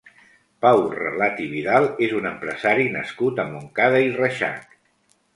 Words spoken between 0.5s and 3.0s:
Pau Relat i Vidal és un empresari